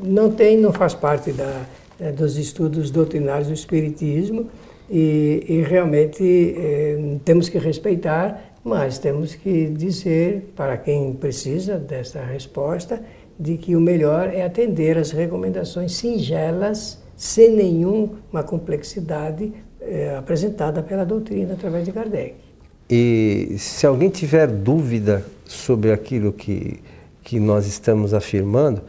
não 0.00 0.30
tem, 0.30 0.56
não 0.56 0.72
faz 0.72 0.94
parte 0.94 1.32
da, 1.32 1.66
é, 1.98 2.12
dos 2.12 2.36
estudos 2.36 2.92
doutrinários 2.92 3.48
do 3.48 3.54
espiritismo 3.54 4.48
e, 4.88 5.44
e 5.48 5.62
realmente 5.62 6.54
é, 6.56 7.16
temos 7.24 7.48
que 7.48 7.58
respeitar, 7.58 8.54
mas 8.62 8.98
temos 8.98 9.34
que 9.34 9.66
dizer 9.66 10.52
para 10.54 10.76
quem 10.76 11.12
precisa 11.14 11.76
dessa 11.76 12.22
resposta 12.22 13.02
de 13.38 13.56
que 13.56 13.74
o 13.74 13.80
melhor 13.80 14.28
é 14.32 14.44
atender 14.44 14.96
às 14.96 15.10
recomendações 15.10 15.96
singelas, 15.96 17.02
sem 17.16 17.50
nenhuma 17.50 18.44
complexidade, 18.44 19.52
é, 19.80 20.14
apresentada 20.16 20.84
pela 20.84 21.04
doutrina 21.04 21.54
através 21.54 21.84
de 21.84 21.90
Kardec. 21.90 22.53
E 22.88 23.56
se 23.58 23.86
alguém 23.86 24.10
tiver 24.10 24.46
dúvida 24.46 25.24
sobre 25.44 25.92
aquilo 25.92 26.32
que, 26.32 26.80
que 27.22 27.40
nós 27.40 27.66
estamos 27.66 28.12
afirmando, 28.12 28.82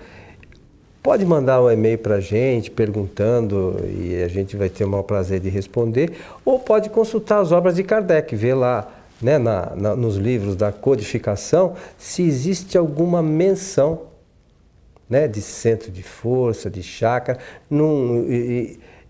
pode 1.01 1.25
mandar 1.25 1.61
um 1.61 1.69
e-mail 1.69 1.97
para 1.97 2.15
a 2.15 2.19
gente 2.19 2.71
perguntando 2.71 3.77
e 3.87 4.21
a 4.23 4.27
gente 4.27 4.57
vai 4.57 4.69
ter 4.69 4.83
o 4.83 4.89
maior 4.89 5.03
prazer 5.03 5.39
de 5.39 5.49
responder, 5.49 6.13
ou 6.43 6.59
pode 6.59 6.89
consultar 6.89 7.39
as 7.39 7.51
obras 7.51 7.75
de 7.75 7.83
Kardec, 7.83 8.35
ver 8.35 8.55
lá 8.55 8.91
né, 9.21 9.37
na, 9.37 9.73
na, 9.75 9.95
nos 9.95 10.17
livros 10.17 10.55
da 10.55 10.71
codificação 10.71 11.75
se 11.97 12.23
existe 12.23 12.77
alguma 12.77 13.21
menção 13.21 14.01
né, 15.09 15.27
de 15.27 15.41
centro 15.41 15.91
de 15.91 16.03
força, 16.03 16.69
de 16.69 16.83
chácara. 16.83 17.39
Não, 17.69 18.25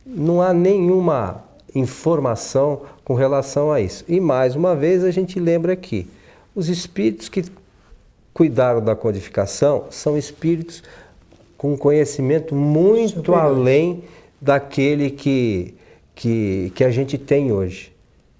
não 0.06 0.42
há 0.42 0.54
nenhuma 0.54 1.44
informação 1.75 2.82
com 3.03 3.13
relação 3.13 3.72
a 3.72 3.82
isso. 3.82 4.03
E 4.08 4.20
mais 4.20 4.55
uma 4.55 4.75
vez 4.75 5.03
a 5.03 5.12
gente 5.12 5.39
lembra 5.39 5.74
aqui, 5.74 6.08
os 6.55 6.70
espíritos 6.70 7.29
que 7.29 7.44
cuidaram 8.34 8.82
da 8.82 8.96
codificação 8.96 9.86
são 9.89 10.17
espíritos 10.17 10.82
com 11.58 11.77
conhecimento 11.77 12.55
muito 12.55 13.34
além 13.34 14.03
daquele 14.41 15.10
que, 15.10 15.74
que, 16.13 16.72
que 16.75 16.84
a 16.84 16.91
gente 16.91 17.17
tem 17.17 17.51
hoje. 17.51 17.91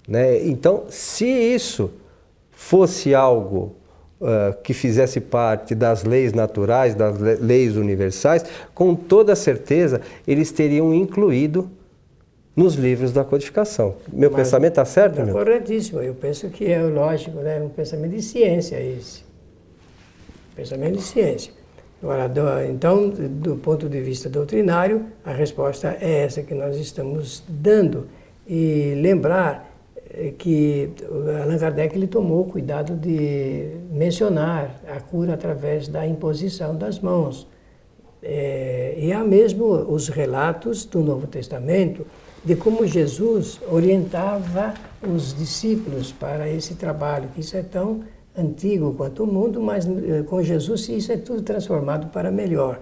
Né? 0.06 0.46
Então, 0.46 0.84
se 0.88 1.26
isso 1.26 1.90
fosse 2.52 3.14
algo 3.14 3.74
uh, 4.20 4.56
que 4.62 4.72
fizesse 4.72 5.20
parte 5.20 5.74
das 5.74 6.04
leis 6.04 6.32
naturais, 6.32 6.94
das 6.94 7.18
leis 7.40 7.76
universais, 7.76 8.44
com 8.74 8.94
toda 8.94 9.34
certeza 9.34 10.00
eles 10.26 10.50
teriam 10.50 10.94
incluído 10.94 11.70
nos 12.56 12.74
livros 12.74 13.12
da 13.12 13.22
codificação. 13.22 13.96
Meu 14.10 14.30
Mas, 14.30 14.40
pensamento 14.44 14.72
está 14.72 14.84
certo? 14.86 15.20
Está 15.20 15.30
corretíssimo. 15.30 16.00
Eu 16.00 16.14
penso 16.14 16.48
que 16.48 16.64
é 16.64 16.82
lógico, 16.82 17.38
né? 17.40 17.60
um 17.60 17.68
pensamento 17.68 18.12
de 18.12 18.22
ciência 18.22 18.80
esse. 18.80 19.22
Pensamento 20.56 20.96
de 20.96 21.02
ciência. 21.02 21.52
Agora, 22.02 22.28
do, 22.28 22.40
então, 22.70 23.10
do 23.10 23.56
ponto 23.56 23.88
de 23.90 24.00
vista 24.00 24.30
doutrinário, 24.30 25.04
a 25.22 25.32
resposta 25.32 25.98
é 26.00 26.22
essa 26.24 26.42
que 26.42 26.54
nós 26.54 26.76
estamos 26.76 27.44
dando. 27.46 28.08
E 28.48 28.94
lembrar 29.02 29.70
eh, 30.10 30.32
que 30.38 30.90
Allan 31.42 31.58
Kardec 31.58 31.94
ele 31.94 32.06
tomou 32.06 32.44
cuidado 32.44 32.94
de 32.94 33.68
mencionar 33.90 34.80
a 34.88 35.00
cura 35.00 35.34
através 35.34 35.88
da 35.88 36.06
imposição 36.06 36.74
das 36.76 37.00
mãos. 37.00 37.46
É, 38.22 38.94
e 38.96 39.12
há 39.12 39.22
mesmo 39.22 39.66
os 39.66 40.08
relatos 40.08 40.84
do 40.84 41.00
Novo 41.00 41.26
Testamento 41.26 42.06
de 42.46 42.54
como 42.54 42.86
Jesus 42.86 43.60
orientava 43.68 44.72
os 45.02 45.34
discípulos 45.34 46.12
para 46.12 46.48
esse 46.48 46.76
trabalho, 46.76 47.28
que 47.34 47.40
isso 47.40 47.56
é 47.56 47.62
tão 47.62 48.04
antigo 48.38 48.94
quanto 48.94 49.24
o 49.24 49.26
mundo, 49.26 49.60
mas 49.60 49.84
eh, 49.84 50.22
com 50.22 50.40
Jesus 50.40 50.88
isso 50.88 51.10
é 51.10 51.16
tudo 51.16 51.42
transformado 51.42 52.06
para 52.06 52.30
melhor. 52.30 52.78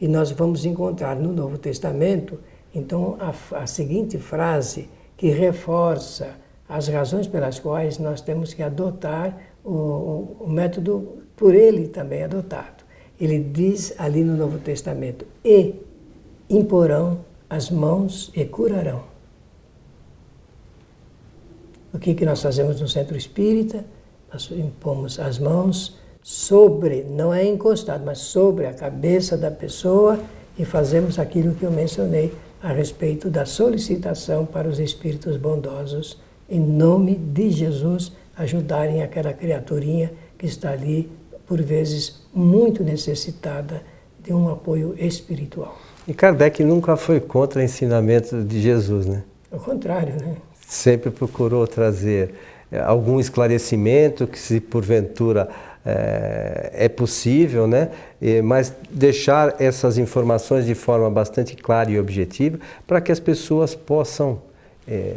E 0.00 0.06
nós 0.06 0.30
vamos 0.30 0.64
encontrar 0.64 1.16
no 1.16 1.32
Novo 1.32 1.58
Testamento, 1.58 2.38
então, 2.72 3.16
a, 3.18 3.34
a 3.62 3.66
seguinte 3.66 4.18
frase 4.18 4.88
que 5.16 5.30
reforça 5.30 6.36
as 6.68 6.86
razões 6.86 7.26
pelas 7.26 7.58
quais 7.58 7.98
nós 7.98 8.20
temos 8.20 8.54
que 8.54 8.62
adotar 8.62 9.36
o, 9.64 10.36
o, 10.38 10.46
método 10.48 11.24
por 11.34 11.56
ele 11.56 11.88
também 11.88 12.22
adotado. 12.22 12.84
Ele 13.20 13.40
diz 13.40 13.92
ali 13.98 14.22
no 14.22 14.36
Novo 14.36 14.60
Testamento: 14.60 15.26
e 15.44 15.74
imporão 16.48 17.26
as 17.48 17.70
mãos 17.70 18.30
e 18.34 18.44
curarão. 18.44 19.04
O 21.92 21.98
que, 21.98 22.14
que 22.14 22.24
nós 22.24 22.42
fazemos 22.42 22.80
no 22.80 22.88
centro 22.88 23.16
espírita? 23.16 23.84
nós 24.32 24.50
impomos 24.50 25.18
as 25.18 25.38
mãos 25.38 25.96
sobre, 26.22 27.04
não 27.04 27.32
é 27.32 27.46
encostado, 27.46 28.04
mas 28.04 28.18
sobre 28.18 28.66
a 28.66 28.74
cabeça 28.74 29.36
da 29.36 29.50
pessoa 29.50 30.18
e 30.58 30.64
fazemos 30.64 31.18
aquilo 31.18 31.54
que 31.54 31.64
eu 31.64 31.70
mencionei 31.70 32.32
a 32.62 32.72
respeito 32.72 33.30
da 33.30 33.46
solicitação 33.46 34.44
para 34.44 34.68
os 34.68 34.78
espíritos 34.78 35.36
bondosos, 35.36 36.18
em 36.48 36.60
nome 36.60 37.14
de 37.14 37.50
Jesus, 37.50 38.12
ajudarem 38.36 39.02
aquela 39.02 39.32
criaturinha 39.32 40.12
que 40.36 40.46
está 40.46 40.70
ali, 40.70 41.10
por 41.46 41.62
vezes, 41.62 42.20
muito 42.34 42.82
necessitada 42.82 43.82
de 44.22 44.32
um 44.32 44.50
apoio 44.50 44.94
espiritual. 44.98 45.78
E 46.08 46.14
Kardec 46.14 46.64
nunca 46.64 46.96
foi 46.96 47.20
contra 47.20 47.60
o 47.60 47.62
ensinamento 47.62 48.42
de 48.42 48.62
Jesus, 48.62 49.04
né? 49.04 49.22
Ao 49.52 49.60
contrário, 49.60 50.14
né? 50.14 50.36
Sempre 50.66 51.10
procurou 51.10 51.66
trazer 51.66 52.34
eh, 52.72 52.80
algum 52.80 53.20
esclarecimento 53.20 54.26
que, 54.26 54.38
se 54.38 54.58
porventura 54.58 55.50
é, 55.84 56.70
é 56.72 56.88
possível, 56.88 57.66
né? 57.66 57.90
E, 58.22 58.40
mas 58.40 58.72
deixar 58.90 59.56
essas 59.60 59.98
informações 59.98 60.64
de 60.64 60.74
forma 60.74 61.10
bastante 61.10 61.54
clara 61.54 61.90
e 61.90 62.00
objetiva 62.00 62.58
para 62.86 63.02
que 63.02 63.12
as 63.12 63.20
pessoas 63.20 63.74
possam 63.74 64.40
é, 64.88 65.16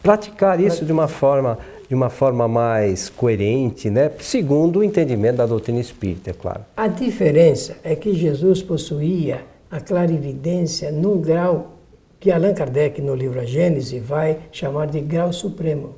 praticar 0.00 0.60
isso 0.60 0.84
de 0.84 0.92
uma 0.92 1.08
forma 1.08 1.58
de 1.92 1.94
uma 1.94 2.08
forma 2.08 2.48
mais 2.48 3.10
coerente, 3.10 3.90
né? 3.90 4.10
segundo 4.18 4.78
o 4.78 4.82
entendimento 4.82 5.36
da 5.36 5.44
doutrina 5.44 5.78
espírita, 5.78 6.30
é 6.30 6.32
claro. 6.32 6.64
A 6.74 6.88
diferença 6.88 7.76
é 7.84 7.94
que 7.94 8.14
Jesus 8.14 8.62
possuía 8.62 9.42
a 9.70 9.78
clarividência 9.78 10.90
num 10.90 11.20
grau 11.20 11.76
que 12.18 12.32
Allan 12.32 12.54
Kardec, 12.54 13.02
no 13.02 13.14
livro 13.14 13.38
A 13.38 13.44
Gênese, 13.44 13.98
vai 13.98 14.38
chamar 14.50 14.86
de 14.86 15.02
grau 15.02 15.34
supremo. 15.34 15.96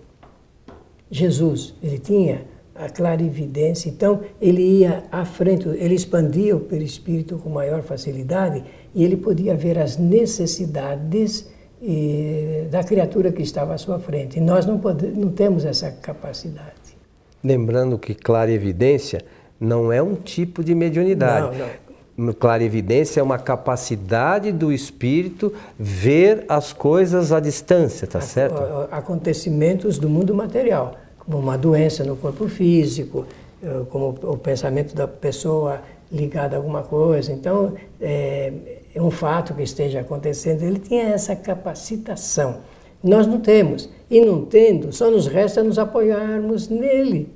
Jesus, 1.09 1.77
ele 1.81 2.01
tinha 2.01 2.43
a 2.75 2.89
clarividência, 2.89 3.89
então 3.89 4.23
ele 4.41 4.63
ia 4.63 5.05
à 5.13 5.25
frente, 5.25 5.69
ele 5.69 5.95
expandia 5.95 6.57
o 6.57 6.61
perispírito 6.61 7.39
com 7.39 7.51
maior 7.51 7.83
facilidade 7.83 8.65
e 8.93 9.05
ele 9.05 9.17
podia 9.17 9.55
ver 9.55 9.79
as 9.79 9.97
necessidades 9.97 11.54
e, 11.87 12.67
da 12.71 12.83
criatura 12.83 13.31
que 13.31 13.43
estava 13.43 13.75
à 13.75 13.79
sua 13.79 13.99
frente. 13.99 14.39
E 14.39 14.41
nós 14.41 14.65
não, 14.65 14.79
pode, 14.79 15.07
não 15.09 15.31
temos 15.31 15.67
essa 15.67 15.91
capacidade. 15.91 16.73
Lembrando 17.43 17.99
que 17.99 18.15
clarividência 18.15 19.23
não 19.61 19.93
é 19.93 20.03
um 20.03 20.15
tipo 20.15 20.65
de 20.65 20.75
mediunidade. 20.75 21.59
Não, 21.59 21.67
não. 22.17 22.33
Clarividência 22.33 23.21
é 23.21 23.23
uma 23.23 23.39
capacidade 23.39 24.51
do 24.51 24.73
espírito 24.73 25.53
ver 25.79 26.45
as 26.49 26.73
coisas 26.73 27.33
à 27.33 27.41
distância, 27.41 28.07
tá 28.07 28.21
certo? 28.21 28.57
Acontecimentos 28.91 29.99
do 29.99 30.09
mundo 30.09 30.33
material, 30.33 30.95
como 31.19 31.39
uma 31.39 31.59
doença 31.59 32.05
no 32.05 32.17
corpo 32.17 32.49
físico, 32.49 33.27
eh, 33.61 33.83
como 33.91 34.17
o 34.23 34.39
pensamento 34.39 34.95
da 34.95 35.09
pessoa 35.09 35.81
ligado 36.15 36.55
a 36.55 36.57
alguma 36.57 36.83
coisa. 36.83 37.33
Então, 37.33 37.75
é, 38.01 38.53
é 38.95 39.03
um 39.03 39.11
fato 39.11 39.53
que 39.55 39.63
esteja 39.63 40.01
acontecendo, 40.01 40.63
ele 40.63 40.79
tinha 40.79 41.05
essa 41.05 41.35
capacitação. 41.35 42.61
Nós 43.03 43.27
não 43.27 43.41
temos. 43.41 43.91
E 44.11 44.21
não 44.21 44.45
tendo, 44.45 44.93
só 44.93 45.11
nos 45.11 45.27
resta 45.27 45.63
nos 45.63 45.79
apoiarmos 45.79 46.69
nele. 46.69 47.29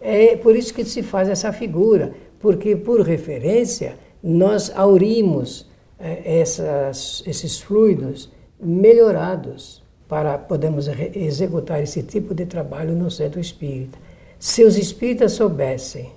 É 0.00 0.34
por 0.36 0.56
isso 0.56 0.72
que 0.72 0.84
se 0.84 1.02
faz 1.02 1.28
essa 1.28 1.52
figura, 1.52 2.14
porque 2.38 2.74
por 2.74 3.02
referência 3.02 3.96
nós 4.22 4.72
aurimos 4.74 5.68
é, 5.98 6.40
essas, 6.40 7.22
esses 7.26 7.60
fluidos 7.60 8.30
melhorados 8.58 9.82
para 10.08 10.38
podermos 10.38 10.88
executar 11.14 11.82
esse 11.82 12.02
tipo 12.02 12.34
de 12.34 12.46
trabalho 12.46 12.94
no 12.94 13.10
centro 13.10 13.38
espírita. 13.38 13.98
Se 14.38 14.64
os 14.64 14.78
espíritas 14.78 15.32
soubessem 15.32 16.10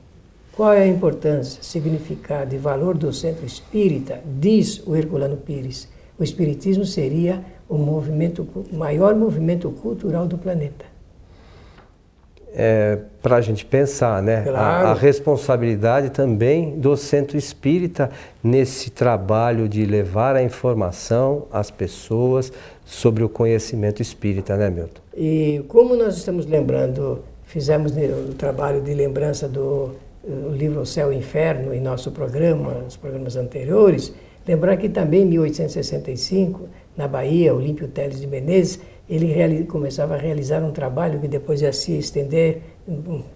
qual 0.55 0.71
é 0.71 0.83
a 0.83 0.87
importância, 0.87 1.63
significado 1.63 2.53
e 2.53 2.59
valor 2.59 2.95
do 2.95 3.11
centro 3.11 3.43
espírita? 3.43 4.21
Diz 4.39 4.85
o 4.85 4.95
Herculano 4.95 5.35
Pires. 5.35 5.89
O 6.17 6.23
espiritismo 6.23 6.85
seria 6.85 7.43
o 7.67 7.75
movimento, 7.75 8.47
o 8.71 8.75
maior 8.75 9.15
movimento 9.15 9.71
cultural 9.71 10.27
do 10.27 10.37
planeta. 10.37 10.85
É, 12.55 12.99
para 13.19 13.37
a 13.37 13.41
gente 13.41 13.65
pensar, 13.65 14.21
né? 14.21 14.43
Claro. 14.43 14.87
A, 14.87 14.91
a, 14.91 14.93
responsabilidade 14.93 16.11
também 16.11 16.77
do 16.79 16.95
centro 16.95 17.35
espírita 17.35 18.11
nesse 18.43 18.91
trabalho 18.91 19.67
de 19.67 19.83
levar 19.87 20.35
a 20.35 20.43
informação 20.43 21.47
às 21.51 21.71
pessoas 21.71 22.53
sobre 22.85 23.23
o 23.23 23.29
conhecimento 23.29 24.03
espírita, 24.03 24.55
né, 24.55 24.69
Milton? 24.69 25.01
E 25.17 25.65
como 25.67 25.95
nós 25.95 26.15
estamos 26.15 26.45
lembrando, 26.45 27.23
fizemos 27.41 27.91
o 28.29 28.35
trabalho 28.35 28.81
de 28.81 28.93
lembrança 28.93 29.47
do 29.47 29.95
o 30.23 30.51
livro 30.51 30.81
O 30.81 30.85
Céu 30.85 31.11
e 31.11 31.15
o 31.15 31.19
Inferno 31.19 31.73
em 31.73 31.81
nosso 31.81 32.11
programa, 32.11 32.73
nos 32.75 32.95
programas 32.95 33.35
anteriores, 33.35 34.13
lembrar 34.47 34.77
que 34.77 34.89
também 34.89 35.23
em 35.23 35.25
1865, 35.25 36.61
na 36.95 37.07
Bahia, 37.07 37.53
Olímpio 37.53 37.87
Teles 37.87 38.21
de 38.21 38.27
Menezes, 38.27 38.79
ele 39.09 39.65
começava 39.65 40.15
a 40.15 40.17
realizar 40.17 40.63
um 40.63 40.71
trabalho 40.71 41.19
que 41.19 41.27
depois 41.27 41.61
ia 41.61 41.73
se 41.73 41.97
estender 41.97 42.61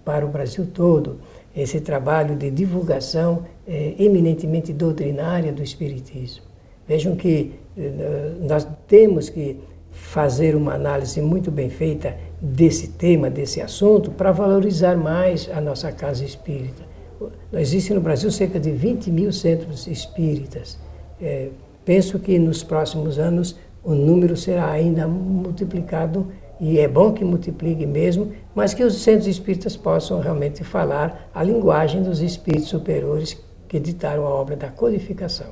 para 0.04 0.24
o 0.24 0.28
Brasil 0.28 0.66
todo, 0.72 1.18
esse 1.54 1.80
trabalho 1.80 2.36
de 2.36 2.50
divulgação 2.50 3.44
é, 3.66 3.94
eminentemente 3.98 4.72
doutrinária 4.72 5.52
do 5.52 5.62
Espiritismo. 5.62 6.48
Vejam 6.88 7.14
que 7.16 7.52
eh, 7.76 8.32
nós 8.40 8.66
temos 8.86 9.28
que 9.28 9.60
fazer 10.02 10.56
uma 10.56 10.74
análise 10.74 11.20
muito 11.20 11.50
bem 11.50 11.68
feita 11.68 12.16
desse 12.40 12.88
tema, 12.88 13.28
desse 13.28 13.60
assunto, 13.60 14.10
para 14.10 14.32
valorizar 14.32 14.96
mais 14.96 15.50
a 15.52 15.60
nossa 15.60 15.92
casa 15.92 16.24
espírita. 16.24 16.82
Existem 17.52 17.96
no 17.96 18.02
Brasil 18.02 18.30
cerca 18.30 18.58
de 18.58 18.70
20 18.70 19.10
mil 19.10 19.32
centros 19.32 19.86
espíritas. 19.86 20.78
É, 21.20 21.48
penso 21.84 22.18
que 22.18 22.38
nos 22.38 22.62
próximos 22.62 23.18
anos 23.18 23.56
o 23.82 23.92
número 23.94 24.36
será 24.36 24.70
ainda 24.70 25.06
multiplicado 25.06 26.28
e 26.60 26.78
é 26.78 26.88
bom 26.88 27.12
que 27.12 27.24
multiplique 27.24 27.86
mesmo, 27.86 28.32
mas 28.54 28.74
que 28.74 28.82
os 28.82 29.02
centros 29.02 29.26
espíritas 29.26 29.76
possam 29.76 30.20
realmente 30.20 30.64
falar 30.64 31.28
a 31.34 31.42
linguagem 31.42 32.02
dos 32.02 32.20
espíritos 32.20 32.68
superiores 32.68 33.36
que 33.68 33.76
editaram 33.76 34.26
a 34.26 34.30
obra 34.30 34.56
da 34.56 34.68
codificação. 34.68 35.48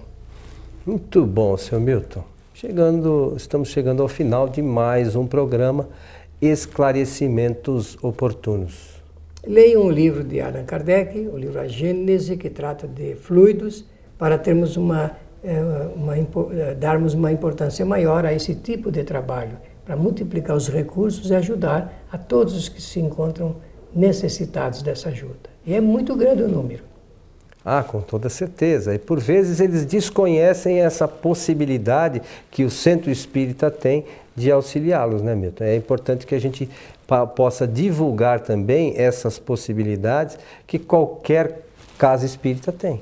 Muito 0.85 1.27
bom, 1.27 1.57
senhor 1.57 1.81
Milton. 1.81 2.36
Chegando, 2.59 3.35
estamos 3.37 3.69
chegando 3.69 4.01
ao 4.01 4.09
final 4.09 4.49
de 4.49 4.63
mais 4.63 5.15
um 5.15 5.27
programa 5.27 5.91
Esclarecimentos 6.41 7.99
Oportunos. 8.03 9.03
Leiam 9.47 9.85
o 9.85 9.91
livro 9.91 10.25
de 10.25 10.41
Allan 10.41 10.65
Kardec, 10.65 11.29
o 11.29 11.37
livro 11.37 11.61
A 11.61 11.69
Gênese, 11.69 12.39
que 12.39 12.49
trata 12.49 12.89
de 12.89 13.15
fluidos, 13.15 13.85
para 14.17 14.39
termos 14.39 14.79
uma, 14.79 15.11
é, 15.45 15.61
uma, 15.95 16.17
é, 16.17 16.75
darmos 16.75 17.13
uma 17.13 17.31
importância 17.31 17.85
maior 17.85 18.25
a 18.25 18.33
esse 18.33 18.55
tipo 18.55 18.91
de 18.91 19.05
trabalho, 19.05 19.59
para 19.85 19.95
multiplicar 19.95 20.57
os 20.57 20.71
recursos 20.71 21.29
e 21.29 21.35
ajudar 21.35 22.07
a 22.11 22.17
todos 22.17 22.57
os 22.57 22.71
que 22.71 22.81
se 22.81 22.99
encontram 22.99 23.57
necessitados 23.95 24.81
dessa 24.81 25.11
ajuda. 25.11 25.51
E 25.67 25.75
é 25.75 25.81
muito 25.83 26.17
grande 26.17 26.43
o 26.43 26.49
número. 26.49 26.96
Ah, 27.69 27.83
com 27.83 28.01
toda 28.01 28.29
certeza. 28.29 28.95
E 28.95 28.99
por 28.99 29.19
vezes 29.19 29.59
eles 29.59 29.85
desconhecem 29.85 30.83
essa 30.83 31.09
possibilidade 31.09 32.23
que 32.49 32.65
o 32.65 32.71
centro 32.71 33.11
espírita 33.11 33.73
tem 33.73 34.05
de 34.37 34.53
auxiliá-los, 34.53 35.21
né, 35.21 35.35
Milton? 35.35 35.65
É 35.65 35.75
importante 35.75 36.25
que 36.25 36.35
a 36.37 36.39
gente 36.39 36.71
possa 37.35 37.67
divulgar 37.67 38.39
também 38.39 38.95
essas 38.97 39.41
possibilidades 39.41 40.39
que 40.65 40.79
qualquer 40.79 41.63
casa 41.99 42.25
espírita 42.25 42.71
tem. 42.71 43.01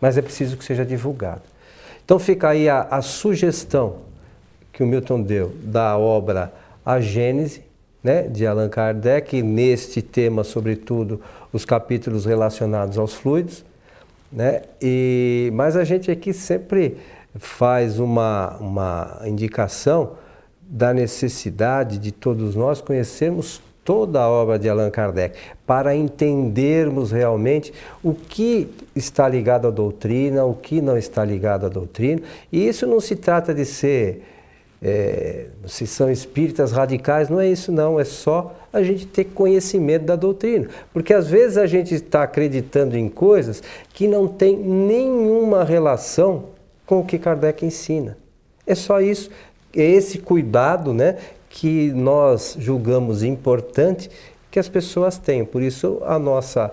Mas 0.00 0.16
é 0.16 0.22
preciso 0.22 0.56
que 0.56 0.64
seja 0.64 0.86
divulgado. 0.86 1.42
Então 2.04 2.20
fica 2.20 2.50
aí 2.50 2.68
a, 2.68 2.82
a 2.82 3.02
sugestão 3.02 3.96
que 4.72 4.80
o 4.80 4.86
Milton 4.86 5.22
deu 5.22 5.52
da 5.60 5.98
obra 5.98 6.52
A 6.86 7.00
Gênese, 7.00 7.62
né, 8.00 8.22
de 8.22 8.46
Allan 8.46 8.68
Kardec, 8.68 9.42
neste 9.42 10.00
tema, 10.02 10.44
sobretudo, 10.44 11.20
os 11.52 11.64
capítulos 11.64 12.24
relacionados 12.26 12.96
aos 12.96 13.12
fluidos. 13.12 13.66
Né? 14.30 14.62
E, 14.80 15.50
mas 15.54 15.76
a 15.76 15.84
gente 15.84 16.10
aqui 16.10 16.32
sempre 16.32 16.96
faz 17.36 17.98
uma, 17.98 18.56
uma 18.58 19.20
indicação 19.24 20.12
da 20.60 20.92
necessidade 20.92 21.98
de 21.98 22.12
todos 22.12 22.54
nós 22.54 22.80
conhecermos 22.80 23.62
toda 23.88 24.20
a 24.20 24.28
obra 24.28 24.58
de 24.58 24.68
Allan 24.68 24.90
Kardec 24.90 25.34
para 25.66 25.96
entendermos 25.96 27.10
realmente 27.10 27.72
o 28.02 28.12
que 28.12 28.68
está 28.94 29.26
ligado 29.26 29.66
à 29.66 29.70
doutrina, 29.70 30.44
o 30.44 30.52
que 30.52 30.82
não 30.82 30.98
está 30.98 31.24
ligado 31.24 31.64
à 31.64 31.70
doutrina. 31.70 32.20
E 32.52 32.68
isso 32.68 32.86
não 32.86 33.00
se 33.00 33.16
trata 33.16 33.54
de 33.54 33.64
ser, 33.64 34.22
é, 34.82 35.46
se 35.66 35.86
são 35.86 36.10
espíritas 36.10 36.70
radicais, 36.70 37.30
não 37.30 37.40
é 37.40 37.48
isso 37.48 37.72
não, 37.72 37.98
é 37.98 38.04
só 38.04 38.54
a 38.72 38.82
gente 38.82 39.06
ter 39.06 39.24
conhecimento 39.24 40.04
da 40.04 40.16
doutrina. 40.16 40.68
Porque 40.92 41.12
às 41.12 41.28
vezes 41.28 41.56
a 41.56 41.66
gente 41.66 41.94
está 41.94 42.22
acreditando 42.22 42.96
em 42.96 43.08
coisas 43.08 43.62
que 43.92 44.06
não 44.06 44.28
tem 44.28 44.56
nenhuma 44.56 45.64
relação 45.64 46.46
com 46.86 47.00
o 47.00 47.04
que 47.04 47.18
Kardec 47.18 47.64
ensina. 47.64 48.16
É 48.66 48.74
só 48.74 49.00
isso, 49.00 49.30
é 49.74 49.82
esse 49.82 50.18
cuidado 50.18 50.92
né, 50.92 51.16
que 51.48 51.90
nós 51.92 52.56
julgamos 52.58 53.22
importante 53.22 54.10
que 54.50 54.58
as 54.58 54.68
pessoas 54.68 55.18
têm. 55.18 55.44
Por 55.44 55.62
isso, 55.62 56.00
a 56.04 56.18
nossa 56.18 56.70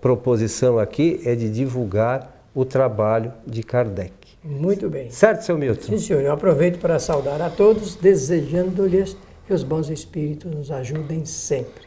proposição 0.00 0.78
aqui 0.78 1.20
é 1.24 1.34
de 1.34 1.50
divulgar 1.50 2.34
o 2.54 2.64
trabalho 2.64 3.32
de 3.46 3.62
Kardec. 3.62 4.12
Muito 4.42 4.88
bem. 4.88 5.10
Certo, 5.10 5.42
seu 5.42 5.58
Milton? 5.58 5.82
Sim, 5.82 5.98
senhor. 5.98 6.22
Eu 6.22 6.32
aproveito 6.32 6.78
para 6.78 6.98
saudar 6.98 7.42
a 7.42 7.50
todos, 7.50 7.96
desejando-lhes 7.96 9.16
que 9.46 9.54
os 9.54 9.62
bons 9.62 9.88
espíritos 9.88 10.50
nos 10.50 10.70
ajudem 10.70 11.24
sempre. 11.24 11.86